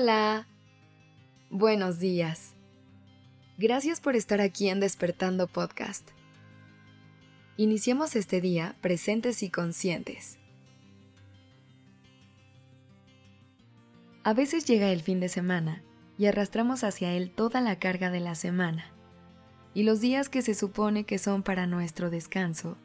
[0.00, 0.46] Hola.
[1.50, 2.54] Buenos días.
[3.56, 6.08] Gracias por estar aquí en Despertando Podcast.
[7.56, 10.38] Iniciemos este día presentes y conscientes.
[14.22, 15.82] A veces llega el fin de semana
[16.16, 18.92] y arrastramos hacia él toda la carga de la semana.
[19.74, 22.76] Y los días que se supone que son para nuestro descanso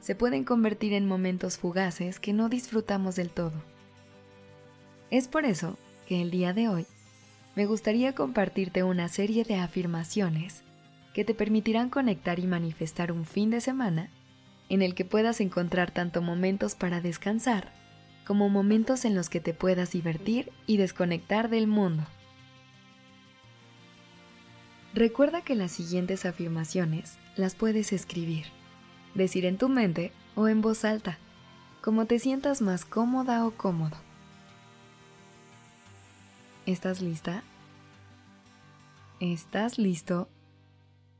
[0.00, 3.62] se pueden convertir en momentos fugaces que no disfrutamos del todo.
[5.10, 6.86] Es por eso que el día de hoy
[7.54, 10.62] me gustaría compartirte una serie de afirmaciones
[11.14, 14.08] que te permitirán conectar y manifestar un fin de semana
[14.68, 17.72] en el que puedas encontrar tanto momentos para descansar
[18.26, 22.04] como momentos en los que te puedas divertir y desconectar del mundo.
[24.94, 28.46] Recuerda que las siguientes afirmaciones las puedes escribir
[29.14, 31.18] decir en tu mente o en voz alta,
[31.82, 33.96] como te sientas más cómoda o cómodo.
[36.66, 37.42] ¿Estás lista?
[39.20, 40.28] ¿Estás listo?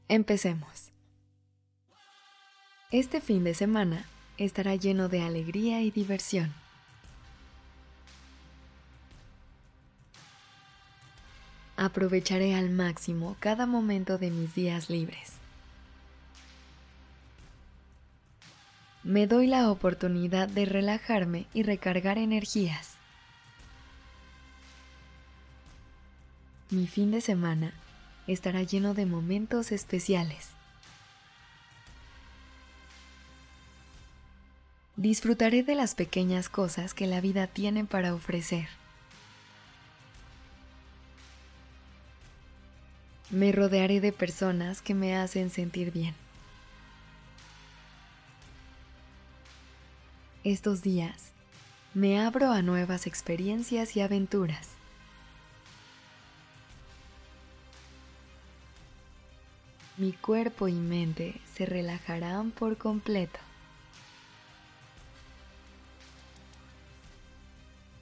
[0.09, 0.91] Empecemos.
[2.91, 4.05] Este fin de semana
[4.39, 6.53] estará lleno de alegría y diversión.
[11.77, 15.43] Aprovecharé al máximo cada momento de mis días libres.
[19.05, 23.02] me doy la oportunidad de relajarme y recargar energías.
[26.73, 27.75] Mi fin de semana
[28.27, 30.48] estará lleno de momentos especiales.
[34.97, 38.69] Disfrutaré de las pequeñas cosas que la vida tiene para ofrecer.
[43.29, 46.14] Me rodearé de personas que me hacen sentir bien.
[50.42, 51.33] Estos días
[51.92, 54.71] me abro a nuevas experiencias y aventuras.
[59.97, 63.39] Mi cuerpo y mente se relajarán por completo.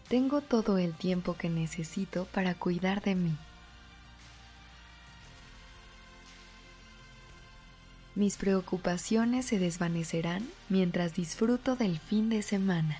[0.09, 3.37] Tengo todo el tiempo que necesito para cuidar de mí.
[8.21, 12.99] mis preocupaciones se desvanecerán mientras disfruto del fin de semana.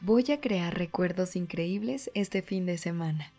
[0.00, 3.32] Voy a crear recuerdos increíbles este fin de semana.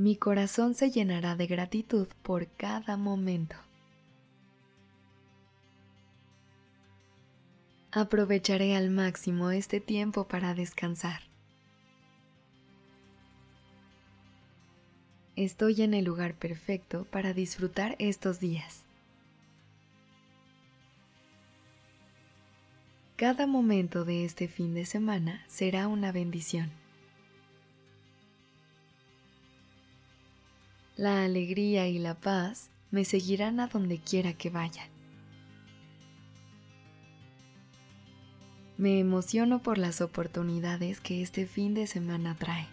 [0.00, 3.54] Mi corazón se llenará de gratitud por cada momento.
[7.92, 11.20] Aprovecharé al máximo este tiempo para descansar.
[15.36, 18.84] estoy en el lugar perfecto para disfrutar estos días.
[23.16, 26.79] Cada momento de este fin de semana será una bendición.
[31.00, 34.82] La alegría y la paz me seguirán a donde quiera que vaya.
[38.76, 42.68] Me emociono por las oportunidades que este fin de semana trae.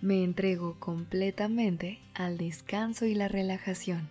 [0.00, 4.08] me entrego completamente al descanso y la relajación.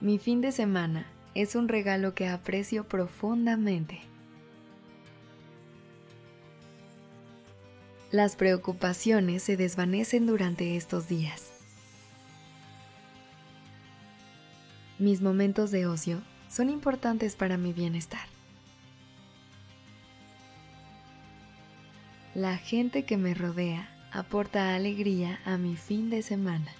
[0.00, 4.11] Mi fin de semana es un regalo que aprecio profundamente.
[8.12, 11.50] Las preocupaciones se desvanecen durante estos días.
[14.98, 18.20] Mis momentos de ocio son importantes para mi bienestar.
[22.34, 26.70] La gente que me rodea aporta alegría a mi fin de semana.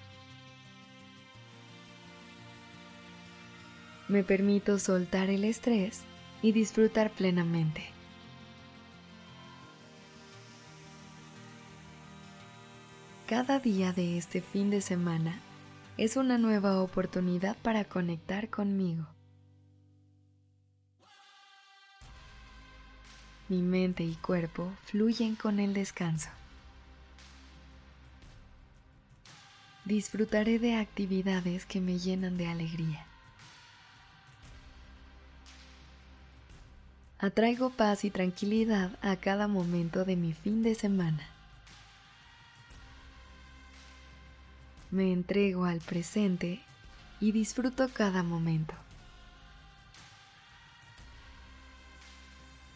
[4.07, 6.03] Me permito soltar el estrés
[6.43, 8.02] y disfrutar plenamente.
[13.27, 15.41] Cada día de este fin de semana
[15.97, 19.07] es una nueva oportunidad para conectar conmigo.
[23.53, 26.31] mi mente y cuerpo fluyen con el descanso.
[29.85, 33.05] Disfrutaré de actividades que me llenan de alegría.
[37.19, 41.32] Atraigo paz y tranquilidad a cada momento de mi fin de semana.
[44.93, 46.61] Me entrego al presente
[47.19, 48.75] y disfruto cada momento.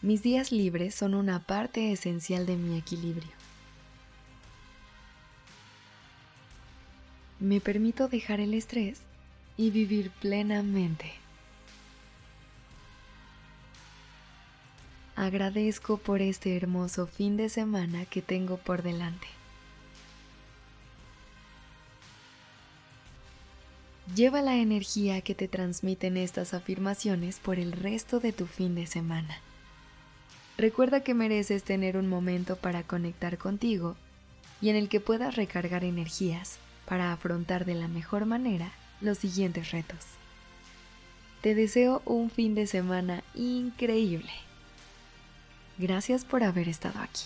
[0.01, 3.37] Mis días libres son una parte esencial de mi equilibrio.
[7.39, 9.01] me permito dejar el estrés
[9.57, 11.13] y vivir plenamente.
[15.15, 19.27] Agradezco por este hermoso fin de semana que tengo por delante.
[24.17, 28.87] Lleva la energía que te transmiten estas afirmaciones por el resto de tu fin de
[28.87, 29.41] semana.
[30.57, 33.95] Recuerda que mereces tener un momento para conectar contigo
[34.59, 38.71] y en el que puedas recargar energías para afrontar de la mejor manera
[39.01, 40.03] los siguientes retos.
[41.41, 44.31] Te deseo un fin de semana increíble.
[45.77, 47.25] Gracias por haber estado aquí.